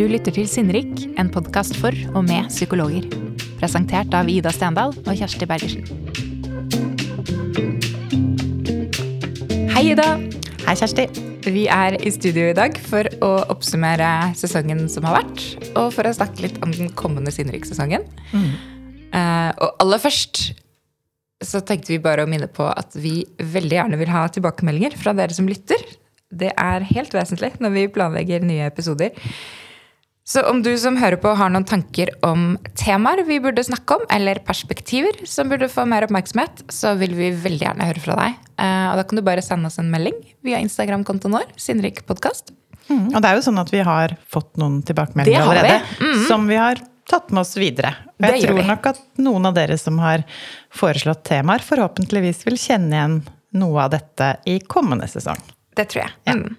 [0.00, 3.04] Du lytter til Sinnrik, en podkast for og med psykologer.
[3.60, 5.84] Presentert av Ida Stendal og Kjersti Bergersen.
[9.74, 10.06] Hei, Ida.
[10.64, 11.04] Hei, Kjersti.
[11.44, 14.08] Vi er i studio i dag for å oppsummere
[14.40, 15.44] sesongen som har vært,
[15.74, 18.08] og for å snakke litt om den kommende Sinnrik-sesongen.
[18.32, 18.50] Mm.
[19.12, 20.46] Uh, og aller først
[21.44, 25.12] så tenkte vi bare å minne på at vi veldig gjerne vil ha tilbakemeldinger fra
[25.12, 25.90] dere som lytter.
[26.32, 29.12] Det er helt vesentlig når vi planlegger nye episoder.
[30.30, 34.04] Så om du som hører på har noen tanker om temaer vi burde snakke om,
[34.14, 38.36] eller perspektiver som burde få mer oppmerksomhet, så vil vi veldig gjerne høre fra deg.
[38.62, 40.14] Eh, og da kan du bare sende oss en melding
[40.46, 42.54] via Instagram-kontoen vår, Sinnrik podkast.
[42.86, 46.12] Mm, og det er jo sånn at vi har fått noen tilbakemeldinger allerede, vi.
[46.12, 46.24] Mm.
[46.30, 46.78] som vi har
[47.10, 47.96] tatt med oss videre.
[48.20, 50.22] Og jeg tror nok at noen av dere som har
[50.78, 53.22] foreslått temaer, forhåpentligvis vil kjenne igjen
[53.58, 55.42] noe av dette i kommende sesong.
[55.74, 56.18] Det tror jeg.
[56.30, 56.38] Ja.
[56.38, 56.54] Mm.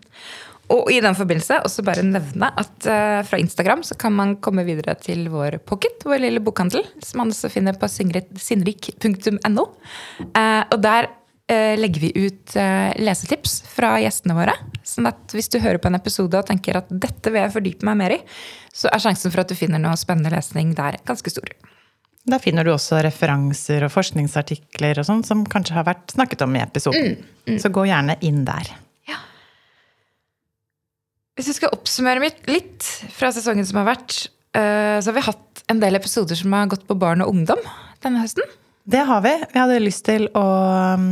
[0.72, 4.66] Og i den forbindelse også bare nevne at uh, fra Instagram så kan man komme
[4.68, 9.66] videre til vår pocket, vår lille bokhandel, som man også finner på sinnrik.no.
[9.66, 12.56] Uh, eh, og der uh, legger vi ut
[13.02, 14.56] lesetips fra gjestene våre.
[14.88, 17.88] Sånn at hvis du hører på en episode og tenker at dette vil jeg fordype
[17.88, 18.22] meg mer i,
[18.72, 21.52] så er sjansen for at du finner noe spennende lesning der ganske stor.
[22.30, 26.56] Da finner du også referanser og forskningsartikler og sånn som kanskje har vært snakket om
[26.56, 27.16] i episoden.
[27.18, 27.60] Mm, mm.
[27.64, 28.70] Så gå gjerne inn der.
[31.40, 35.64] Hvis jeg skal oppsummere litt fra sesongen som har vært, eh, så har vi hatt
[35.72, 37.62] en del episoder som har gått på barn og ungdom
[38.04, 38.44] denne høsten.
[38.84, 39.32] Det har vi.
[39.54, 40.46] Vi hadde lyst til å
[40.98, 41.12] um,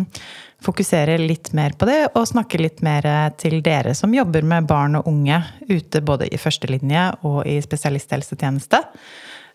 [0.65, 3.05] fokusere litt mer på det, og snakke litt mer
[3.39, 5.37] til dere som jobber med barn og unge
[5.69, 8.81] ute både i førstelinje og i spesialisthelsetjeneste.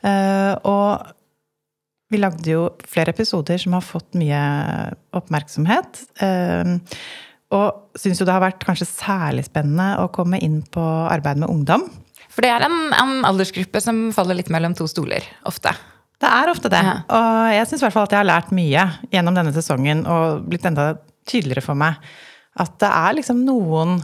[0.05, 1.13] Eh, og
[2.13, 4.41] vi lagde jo flere episoder som har fått mye
[5.17, 6.05] oppmerksomhet.
[7.55, 11.41] Eh, og syns jo det har vært kanskje særlig spennende å komme inn på arbeid
[11.43, 11.87] med ungdom.
[12.35, 15.71] For det er en, en aldersgruppe som faller litt mellom to stoler, ofte.
[16.19, 16.83] Det er ofte det.
[16.83, 16.99] Ja.
[17.15, 20.47] Og jeg syns i hvert fall at jeg har lært mye gjennom denne sesongen og
[20.49, 20.95] blitt enda
[21.29, 22.01] tydeligere for meg
[22.61, 23.97] at det er liksom noen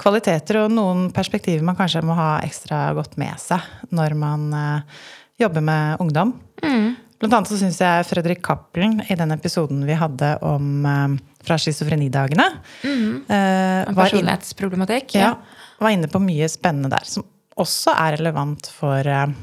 [0.00, 3.62] kvaliteter og noen perspektiver man kanskje må ha ekstra godt med seg
[3.94, 5.04] når man uh,
[5.38, 6.34] jobber med ungdom.
[6.64, 6.96] Mm.
[7.22, 11.12] Blant annet så syns jeg Fredrik Cappelen i den episoden vi hadde om eh,
[11.46, 12.48] fra schizofrenidagene.
[12.82, 13.22] Mm.
[13.30, 15.14] eh, personlighetsproblematikk.
[15.20, 15.36] Ja.
[15.78, 17.22] Var inne på mye spennende der, som
[17.62, 19.36] også er relevant for eh,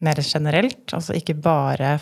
[0.00, 0.86] mer generelt.
[0.96, 1.98] Altså ikke bare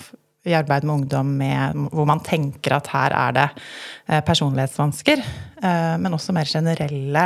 [0.46, 5.26] i arbeid med ungdom med, hvor man tenker at her er det eh, personlighetsvansker,
[5.98, 7.24] men også mer generelle,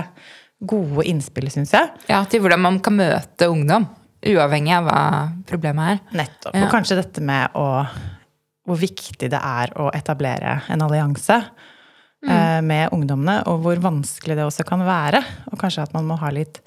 [0.64, 1.90] gode innspill, syns jeg.
[2.08, 3.84] Ja, til hvordan man kan møte ungdom.
[4.22, 5.02] Uavhengig av hva
[5.48, 6.00] problemet er.
[6.22, 6.54] Nettopp.
[6.54, 6.64] Ja.
[6.64, 7.66] Og kanskje dette med å
[8.62, 11.34] Hvor viktig det er å etablere en allianse
[12.22, 12.62] mm.
[12.62, 15.18] med ungdommene, og hvor vanskelig det også kan være.
[15.50, 16.60] Og kanskje at man må ha litt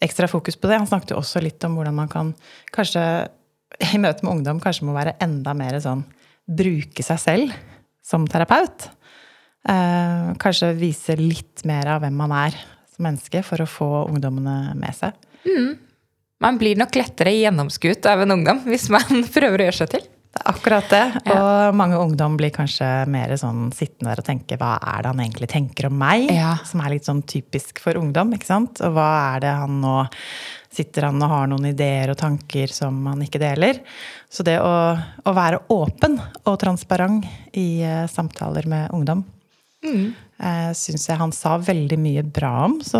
[0.00, 0.78] ekstra fokus på det.
[0.80, 2.32] Han snakket jo også litt om hvordan man kan
[2.72, 3.04] kanskje
[3.92, 6.04] i møte med ungdom kanskje må være enda mer sånn
[6.44, 7.54] bruke seg selv
[8.04, 8.88] som terapeut.
[9.68, 12.56] Eh, kanskje vise litt mer av hvem man er
[12.94, 15.16] som menneske for å få ungdommene med seg.
[15.48, 15.72] Mm.
[16.44, 20.04] Man blir nok lettere gjennomskuet av en ungdom hvis man prøver å gjøre seg til.
[20.34, 21.02] Det er akkurat det.
[21.30, 21.34] Ja.
[21.38, 25.22] Og mange ungdom blir kanskje mer sånn sittende der og tenke hva er det han
[25.22, 26.26] egentlig tenker om meg?
[26.34, 26.56] Ja.
[26.66, 28.34] Som er litt sånn typisk for ungdom.
[28.34, 28.82] ikke sant?
[28.84, 30.00] Og hva er det han nå
[30.74, 33.78] Sitter han og har noen ideer og tanker som han ikke deler?
[34.26, 39.22] Så det å, å være åpen og transparent i uh, samtaler med ungdom
[39.84, 40.06] mm.
[40.42, 42.78] uh, syns jeg han sa veldig mye bra om.
[42.84, 42.98] Så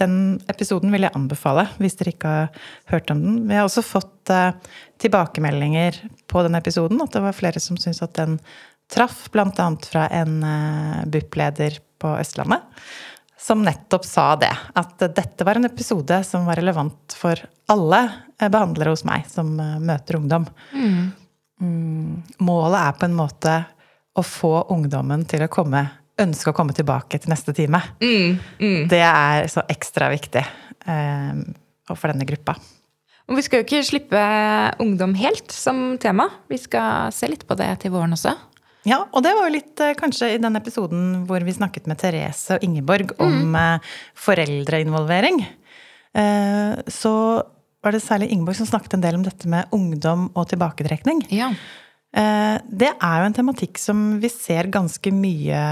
[0.00, 0.18] den
[0.52, 3.40] episoden vil jeg anbefale hvis dere ikke har hørt om den.
[3.48, 4.52] Vi har også fått uh,
[5.02, 7.02] tilbakemeldinger på den episoden.
[7.04, 8.38] At det var flere som syntes at den
[8.92, 9.48] traff, bl.a.
[9.88, 12.62] fra en uh, BUP-leder på Østlandet.
[13.40, 14.52] Som nettopp sa det.
[14.78, 17.36] At dette var en episode som var relevant for
[17.68, 17.98] alle
[18.40, 19.50] eh, behandlere hos meg som
[19.84, 20.46] møter ungdom.
[20.72, 21.10] Mm.
[21.60, 23.58] Mm, målet er på en måte
[24.14, 25.82] å få ungdommen til å komme,
[26.20, 27.80] ønske å komme tilbake til neste time.
[28.02, 28.80] Mm, mm.
[28.90, 31.44] det er så ekstra viktig eh,
[31.90, 32.56] for denne gruppa.
[33.24, 34.24] Og vi skal jo ikke slippe
[34.84, 36.28] ungdom helt som tema.
[36.50, 38.34] Vi skal se litt på det til våren også.
[38.84, 41.98] Ja, og det var jo litt eh, kanskje i den episoden hvor vi snakket med
[42.02, 43.56] Therese og Ingeborg om mm.
[43.62, 43.94] Eh,
[44.26, 45.40] foreldreinvolvering.
[46.20, 47.14] Eh, så
[47.84, 51.24] var det særlig Ingeborg som snakket en del om dette med ungdom og tilbaketrekning.
[51.32, 51.50] Ja.
[52.14, 55.62] Det er jo en tematikk som vi ser ganske mye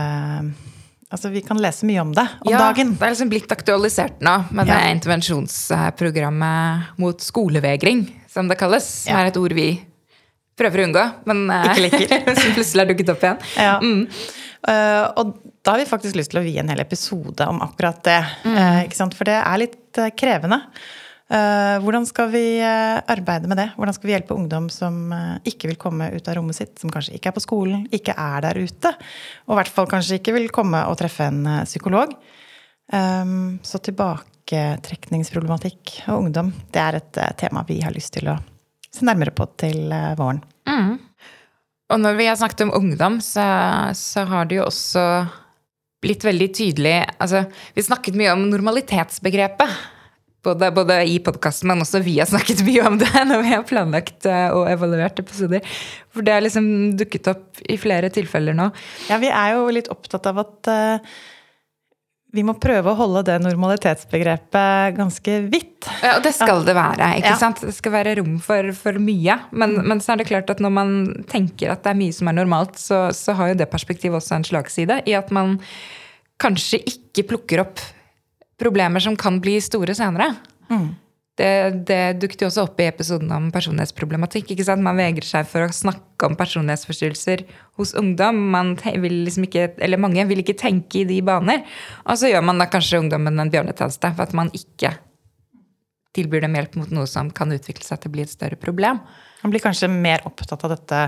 [1.12, 2.94] Altså, Vi kan lese mye om det om ja, dagen.
[2.96, 4.78] Det er liksom blitt aktualisert nå med ja.
[4.78, 8.86] det intervensjonsprogrammet mot skolevegring, som det kalles.
[9.04, 9.20] Som ja.
[9.20, 9.82] er et ord vi
[10.58, 11.76] prøver å unngå, men eh,
[12.40, 13.38] som plutselig har dukket opp igjen.
[13.60, 13.76] Ja.
[13.84, 14.06] Mm.
[14.62, 15.32] Uh, og
[15.66, 18.20] da har vi faktisk lyst til å vie en hel episode om akkurat det.
[18.46, 18.88] Mm.
[18.88, 20.62] Uh, For det er litt krevende.
[21.32, 23.72] Uh, hvordan skal vi uh, arbeide med det?
[23.78, 26.92] Hvordan skal vi hjelpe ungdom som uh, ikke vil komme ut av rommet sitt, som
[26.92, 28.90] kanskje ikke er på skolen, ikke er der ute,
[29.46, 32.12] og i hvert fall kanskje ikke vil komme og treffe en psykolog?
[32.92, 38.36] Um, så tilbaketrekningsproblematikk og ungdom, det er et tema vi har lyst til å
[38.92, 39.88] se nærmere på til
[40.18, 40.42] våren.
[40.68, 40.98] Mm.
[41.92, 43.44] Og når vi har snakket om ungdom, så,
[43.96, 45.04] så har det jo også
[46.02, 47.44] blitt veldig tydelig altså,
[47.76, 49.70] Vi snakket mye om normalitetsbegrepet.
[50.42, 53.66] Både, både i podkasten, men også vi har snakket mye om det når vi har
[53.66, 55.62] planlagt eh, og evaluert episoder.
[56.10, 56.66] For det har liksom
[56.98, 58.72] dukket opp i flere tilfeller nå.
[59.10, 61.14] Ja, vi er jo litt opptatt av at uh,
[62.32, 65.86] vi må prøve å holde det normalitetsbegrepet ganske vidt.
[66.00, 67.12] Ja, og det skal det være.
[67.20, 67.38] ikke ja.
[67.38, 67.60] sant?
[67.62, 69.36] Det skal være rom for, for mye.
[69.52, 69.88] Men, mm.
[69.92, 70.94] men, så er det klart at når man
[71.30, 74.38] tenker at det er mye som er normalt, så, så har jo det perspektivet også
[74.40, 75.58] en slagside i at man
[76.42, 77.84] kanskje ikke plukker opp
[78.62, 80.32] problemer som kan bli store senere.
[80.70, 80.92] Mm.
[81.40, 81.52] Det,
[81.88, 84.50] det dukket jo også opp i episoden om personlighetsproblematikk.
[84.52, 84.84] ikke sant?
[84.84, 87.46] Man vegrer seg for å snakke om personlighetsforstyrrelser
[87.80, 88.42] hos ungdom.
[88.52, 91.64] Man vil liksom ikke, eller Mange vil ikke tenke i de baner.
[92.04, 94.92] Og så gjør man da kanskje ungdommen en bjørnetjeneste for at man ikke
[96.12, 99.00] tilbyr dem hjelp mot noe som kan utvikle seg til å bli et større problem.
[99.40, 101.00] Man blir kanskje mer opptatt av dette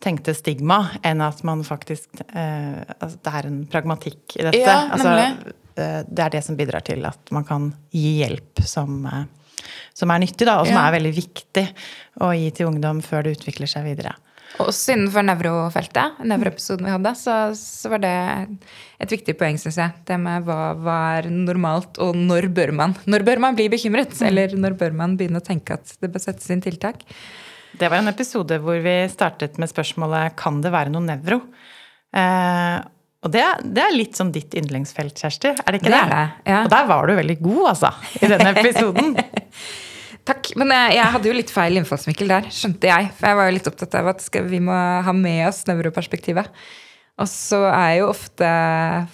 [0.00, 4.62] tenkte stigma enn at man faktisk eh, altså Det er en pragmatikk i dette.
[4.64, 5.52] Ja, altså, eh,
[6.08, 9.28] det er det som bidrar til at man kan gi hjelp som eh,
[9.96, 10.86] som er nyttig, da, og som ja.
[10.88, 11.64] er veldig viktig
[12.24, 14.14] å gi til ungdom før det utvikler seg videre.
[14.60, 18.14] Også innenfor nevrofeltet, nevroepisoden vi hadde, så, så, var det
[19.00, 19.94] et viktig poeng, syns jeg.
[20.08, 24.16] Det med hva, hva, er normalt, og når bør man Når bør man bli bekymret?
[24.18, 24.26] Mm.
[24.26, 27.06] Eller når bør man begynne å tenke at det bør settes inn tiltak?
[27.78, 31.38] Det var en episode hvor vi startet med spørsmålet kan det være noe nevro.
[32.10, 32.80] Eh,
[33.20, 35.52] og det, det, er litt sånn ditt yndlingsfelt, Kjersti.
[35.52, 36.02] Er det ikke det?
[36.08, 36.24] det?
[36.48, 36.62] Ja.
[36.64, 39.14] Og der var du veldig god, altså, i denne episoden.
[40.30, 40.52] Takk.
[40.60, 43.10] Men jeg, jeg, hadde jo litt feil innfallsvinkel der, skjønte jeg.
[43.18, 46.48] For jeg var jo litt opptatt av at skal, vi må ha med oss nevroperspektivet.
[47.20, 48.48] Og så er jo ofte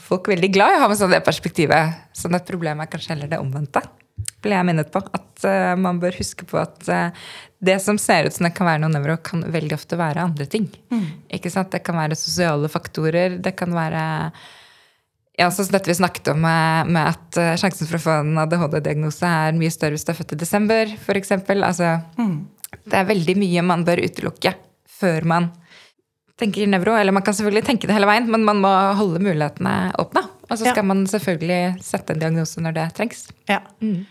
[0.07, 2.05] folk veldig glad i å ha med sånn det perspektivet.
[2.15, 3.83] Sånn at problemet er kanskje heller det omvendte.
[4.45, 5.01] Ble jeg minnet på.
[5.17, 7.31] At uh, man bør huske på at uh,
[7.65, 10.47] det som ser ut som det kan være noe nevro, kan veldig ofte være andre
[10.51, 10.69] ting.
[10.93, 11.09] Mm.
[11.39, 11.73] Ikke sant?
[11.73, 13.41] Det kan være sosiale faktorer.
[13.43, 14.05] Det kan være
[15.37, 18.39] ja, så dette vi snakket om med, med at uh, sjansen for å få en
[18.41, 21.35] ADHD-diagnose er mye større hvis du er født i desember, f.eks.
[21.53, 22.37] Altså, mm.
[22.87, 24.55] Det er veldig mye man bør utelukke
[24.97, 25.51] før man
[26.41, 26.97] tenker nevro.
[26.97, 30.25] Eller man kan selvfølgelig tenke det hele veien, men man må holde mulighetene åpne.
[30.47, 30.89] Og så skal ja.
[30.89, 33.27] man selvfølgelig sette en diagnose når det trengs.
[33.51, 33.61] Ja.
[33.83, 34.05] Mm.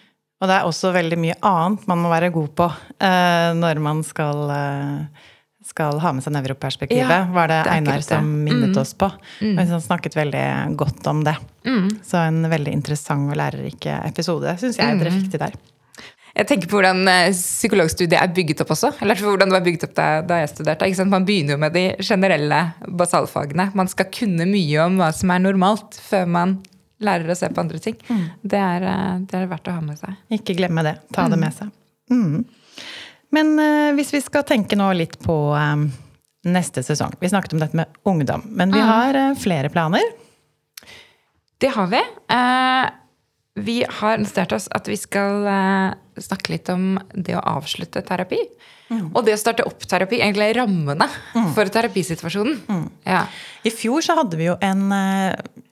[0.46, 4.04] Og det er også veldig mye annet man må være god på uh, når man
[4.06, 5.32] skal, uh,
[5.66, 8.82] skal ha med seg nevroperspektivet, ja, var det, det Einar som minnet mm.
[8.84, 9.10] oss på.
[9.42, 9.56] Mm.
[9.56, 10.48] Og han snakket veldig
[10.78, 11.34] godt om det.
[11.66, 11.88] Mm.
[12.06, 15.58] Så en veldig interessant og lærerik episode, syns jeg dere fikk til der.
[16.36, 18.92] Jeg tenker på hvordan eh, psykologstudiet er bygget opp også.
[19.02, 20.90] Eller hvordan det var bygget opp da, da jeg studerte.
[21.08, 22.62] Man begynner jo med de generelle
[23.02, 23.70] basalfagene.
[23.74, 26.58] Man skal kunne mye om hva som er normalt, før man
[27.04, 27.98] lærer å se på andre ting.
[28.08, 28.24] Mm.
[28.42, 30.18] Det, er, eh, det, er, verdt å ha med seg.
[30.38, 30.98] Ikke glemme det.
[31.16, 31.46] Ta det mm.
[31.46, 31.72] med seg.
[32.12, 32.92] Mm.
[33.36, 35.88] Men uh, hvis vi skal tenke nå litt på um,
[36.46, 38.88] neste sesong Vi snakket om dette med ungdom, men vi mm.
[38.92, 40.06] har flere planer?
[41.58, 42.02] Det har vi.
[43.66, 45.48] Vi har notert oss at vi skal
[46.20, 48.42] snakke litt om det å avslutte terapi.
[48.92, 49.08] Mm.
[49.16, 51.48] Og det å starte opp terapi, egentlig rammene mm.
[51.56, 52.60] for terapisituasjonen.
[52.68, 52.84] Mm.
[53.08, 53.24] Ja.
[53.66, 54.92] I fjor så hadde vi jo en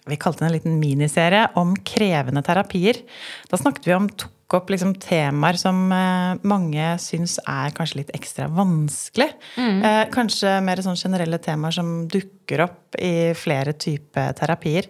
[0.06, 3.00] vi kalte det en liten miniserie om krevende terapier.
[3.50, 8.12] Da snakket vi om tok opp liksom temaer som eh, mange syns er kanskje litt
[8.14, 9.30] ekstra vanskelig.
[9.56, 9.80] Mm.
[9.88, 14.90] Eh, kanskje mer sånn generelle temaer som dukker opp i flere typer terapier.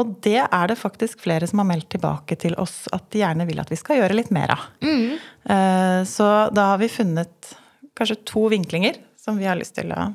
[0.00, 3.46] Og det er det faktisk flere som har meldt tilbake til oss at de gjerne
[3.48, 4.68] vil at vi skal gjøre litt mer av.
[4.82, 5.18] Mm.
[5.52, 7.52] Eh, så da har vi funnet
[7.96, 10.08] kanskje to vinklinger som vi har lyst til å,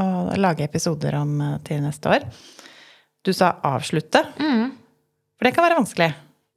[0.00, 0.04] å
[0.38, 2.28] lage episoder om til neste år.
[3.24, 4.20] Du sa avslutte.
[4.38, 4.74] Mm.
[5.38, 6.12] For det kan være vanskelig.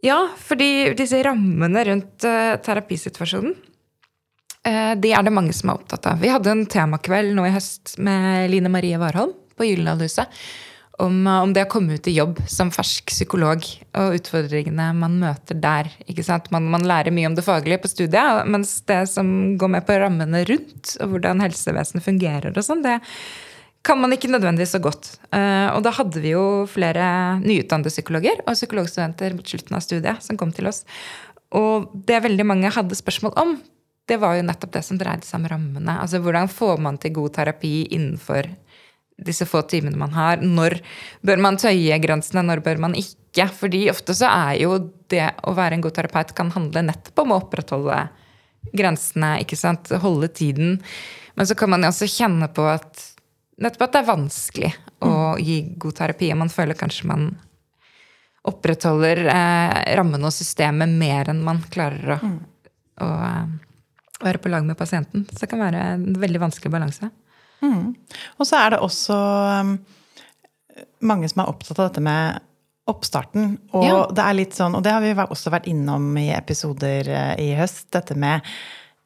[0.06, 3.56] Ja, fordi disse rammene rundt uh, terapisituasjonen,
[4.68, 6.22] uh, de er det mange som er opptatt av.
[6.22, 10.38] Vi hadde en temakveld nå i høst med Line Marie Warholm på Gyldendalhuset.
[11.02, 13.66] Om, uh, om det å komme ut i jobb som fersk psykolog
[13.98, 15.90] og utfordringene man møter der.
[16.54, 19.98] Man, man, lærer mye om det faglige på studiet, mens det som går med på
[20.04, 23.00] rammene rundt, og hvordan helsevesenet fungerer og sånn, det,
[23.86, 25.10] kan man ikke nødvendigvis så godt.
[25.32, 30.24] Uh, og da hadde vi jo flere nyutdannede psykologer og psykologstudenter mot slutten av studiet
[30.26, 30.84] som kom til oss.
[31.56, 33.58] Og det veldig mange hadde spørsmål om,
[34.08, 35.98] det var jo nettopp det som dreide seg om rammene.
[36.02, 38.48] Altså hvordan får man til god terapi innenfor
[39.18, 40.42] disse få timene man har.
[40.44, 40.78] Når
[41.26, 43.48] bør man tøye grensene, når bør man ikke?
[43.54, 44.78] Fordi ofte så er jo
[45.12, 48.00] det å være en god terapeut kan handle nettopp om å opprettholde
[48.78, 49.90] grensene, ikke sant?
[50.04, 50.78] Holde tiden.
[51.38, 53.17] Men så kan man jo også kjenne på at
[53.64, 54.72] nettopp at det er vanskelig
[55.04, 55.44] å mm.
[55.44, 56.32] gi god terapi.
[56.34, 57.30] Og man føler kanskje man
[58.48, 62.38] opprettholder eh, rammene og systemet mer enn man klarer å, mm.
[63.04, 63.56] å, å eh,
[64.24, 65.28] være på lag med pasienten.
[65.32, 67.12] Så det kan være en veldig vanskelig balanse.
[67.62, 67.94] Mm.
[68.38, 69.78] Og så er det også um,
[71.10, 72.44] mange som er opptatt av dette med
[72.88, 73.58] oppstarten.
[73.76, 74.02] Og ja.
[74.16, 77.50] det er litt sånn, og det har vi også vært innom i episoder eh, i
[77.58, 78.46] høst, dette med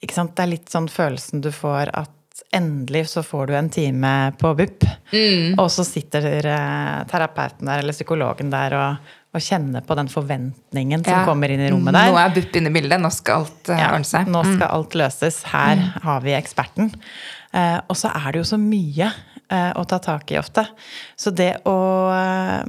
[0.02, 2.14] ikke sant, Det er litt sånn følelsen du får at
[2.52, 4.86] endelig så får du en time på BUP.
[5.14, 5.58] Mm.
[5.62, 11.06] Og så sitter eh, terapeuten der eller psykologen der og, og kjenner på den forventningen
[11.06, 11.26] som ja.
[11.28, 12.12] kommer inn i rommet der.
[12.12, 13.02] Nå er BUP inne i bildet.
[13.04, 14.32] Nå skal alt uh, ordne seg.
[14.32, 14.74] Nå skal mm.
[14.80, 15.44] alt løses.
[15.52, 15.92] Her mm.
[16.08, 16.92] har vi eksperten.
[17.52, 19.10] Eh, og så er det jo så mye
[19.52, 20.64] eh, å ta tak i ofte.
[21.20, 21.76] Så det å
[22.16, 22.62] eh,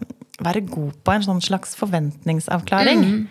[0.43, 3.23] være god på en sånn slags forventningsavklaring mm.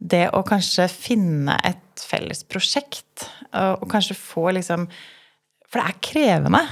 [0.00, 4.86] Det å kanskje finne et felles prosjekt, og kanskje få liksom
[5.70, 6.62] For det er krevende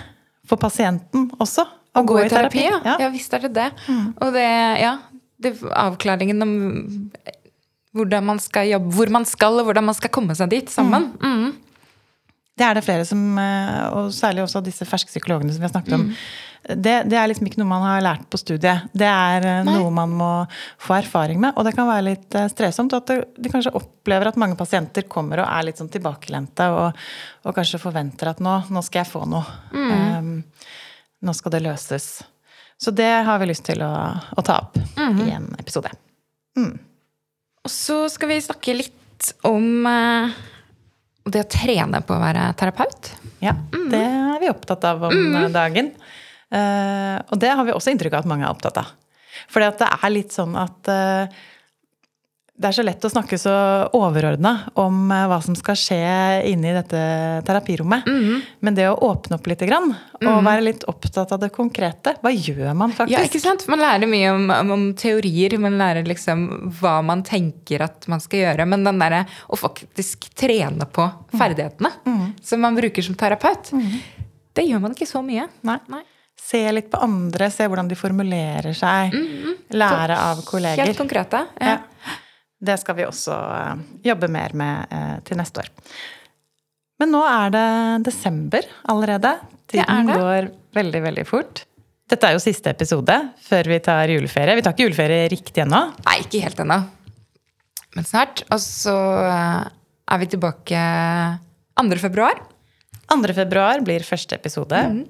[0.48, 2.64] for pasienten også å, å gå, gå, i terapi.
[2.64, 2.96] terapi ja.
[3.04, 3.10] ja.
[3.14, 3.68] visst er det det.
[3.86, 4.04] Mm.
[4.16, 4.48] Og det,
[4.82, 4.96] ja,
[5.44, 6.52] det, avklaringen om
[7.96, 11.10] hvordan man skal jobbe, hvor man skal, og hvordan man skal komme seg dit sammen.
[11.22, 11.40] Mm.
[11.40, 11.56] mm.
[12.58, 15.70] Det er det flere som, eh, og særlig også disse ferske psykologene som vi har
[15.70, 16.08] snakket om.
[16.62, 18.88] Det, det, er liksom ikke noe man har lært på studiet.
[18.92, 19.76] Det er eh, Nei.
[19.78, 20.30] noe man må
[20.82, 21.54] få erfaring med.
[21.56, 22.96] Og det kan være litt eh, strevsomt.
[22.98, 26.98] At de kanskje opplever at mange pasienter kommer og er litt sånn tilbakelente og,
[27.46, 29.44] og kanskje forventer at nå, nå, skal jeg få noe.
[29.72, 29.94] Mm.
[29.94, 30.74] Um,
[31.24, 32.10] nå skal det løses.
[32.78, 33.94] Så det har vi lyst til å,
[34.38, 35.24] å ta opp mm.
[35.24, 35.90] i en episode.
[36.58, 36.76] Mm.
[37.64, 40.54] Og så skal vi snakke litt om uh
[41.32, 43.12] det å trene på å være terapeut.
[43.44, 43.88] Ja, mm.
[43.92, 45.50] det er vi opptatt av om mm.
[45.54, 45.92] dagen.
[46.48, 48.94] Uh, og det har vi også inntrykk av at mange er opptatt av.
[49.52, 51.40] For det er litt sånn at uh,
[52.58, 53.52] det er så lett å snakke så
[53.94, 54.52] overordna
[54.82, 55.98] om eh, hva som skal skje
[56.50, 57.00] inne i dette
[57.46, 58.08] terapirommet.
[58.10, 58.40] Mm.
[58.66, 60.48] Men det å åpne opp litt grann, og mm.
[60.48, 63.14] være litt opptatt av det konkrete Hva gjør man faktisk?
[63.14, 63.62] Ja, ikke sant?
[63.70, 66.48] Man lærer mye om, om, om teorier, man lærer liksom
[66.80, 68.66] hva man tenker at man skal gjøre.
[68.74, 71.06] Men den derre å faktisk trene på
[71.38, 72.28] ferdighetene mm.
[72.42, 73.90] som man bruker som terapeut, mm.
[74.58, 75.46] det gjør man ikke så mye.
[75.68, 75.78] Nei.
[75.94, 76.02] Nei.
[76.38, 79.14] Se litt på andre, se hvordan de formulerer seg.
[79.14, 80.86] Mm, lære av kolleger.
[80.86, 81.44] Helt konkrete.
[81.60, 81.76] Ja.
[81.76, 82.16] ja.
[82.58, 85.68] Det skal vi også eh, jobbe mer med eh, til neste år.
[86.98, 87.68] Men nå er det
[88.08, 89.36] desember allerede.
[89.70, 90.20] Tiden det det.
[90.22, 91.62] går veldig, veldig fort.
[92.08, 93.14] Dette er jo siste episode
[93.44, 94.56] før vi tar juleferie.
[94.56, 95.82] Vi tar ikke juleferie riktig ennå.
[96.06, 96.80] Nei, ikke helt ennå.
[97.94, 98.42] Men snart.
[98.54, 98.96] Og så
[99.28, 99.68] eh,
[100.08, 100.84] er vi tilbake
[101.78, 102.00] 2.
[102.02, 102.40] februar.
[103.08, 103.32] 2.
[103.36, 104.78] februar blir første episode.
[104.92, 105.00] Mm.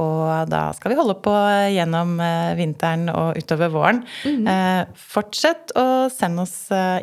[0.00, 1.32] Og da skal vi holde på
[1.72, 4.02] gjennom uh, vinteren og utover våren.
[4.28, 4.92] Mm.
[4.96, 6.56] Fortsett å sende oss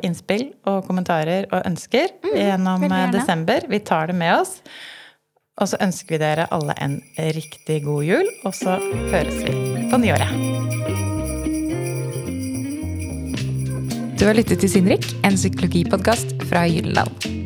[0.05, 2.31] innspill og kommentarer og ønsker mm.
[2.37, 3.65] gjennom desember.
[3.69, 4.59] Vi tar det med oss.
[5.59, 6.99] Og så ønsker vi dere alle en
[7.35, 8.77] riktig god jul, og så
[9.11, 10.31] høres vi på nyåret.
[14.19, 17.38] Du har lyttet til Sinrik, en psykologipodkast fra Gyldendal.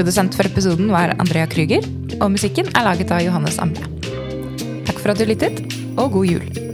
[0.00, 1.84] Produsent for episoden var Andrea Krüger,
[2.22, 3.84] og musikken er laget av Johannes Amle.
[4.88, 5.60] Takk for at du lyttet,
[6.00, 6.69] og god jul!